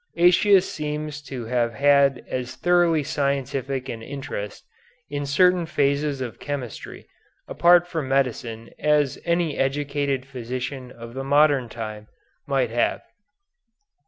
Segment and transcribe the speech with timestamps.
[0.17, 4.65] Aëtius seems to have had as thoroughly scientific an interest
[5.11, 7.05] in certain phases of chemistry
[7.47, 12.07] apart from medicine as any educated physician of the modern time
[12.47, 13.01] might have.